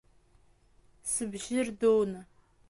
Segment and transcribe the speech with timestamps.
[1.11, 2.21] Сыбжьы рдуны…